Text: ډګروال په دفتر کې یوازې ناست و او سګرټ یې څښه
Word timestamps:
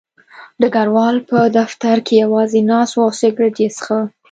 ډګروال 0.61 1.15
په 1.29 1.37
دفتر 1.57 1.97
کې 2.05 2.13
یوازې 2.23 2.61
ناست 2.69 2.93
و 2.95 2.99
او 3.05 3.09
سګرټ 3.19 3.55
یې 3.63 3.69
څښه 3.75 3.99